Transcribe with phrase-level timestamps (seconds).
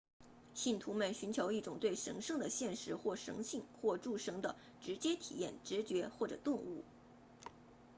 [0.55, 6.83] 信徒们寻求一种对神圣的现实神性或诸神的直接体验直觉或者顿悟